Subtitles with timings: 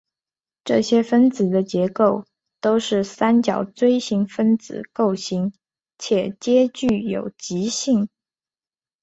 [0.63, 2.25] 这些分子的结构
[2.59, 5.53] 都是三角锥形分子构型
[5.99, 8.09] 且皆具有极性。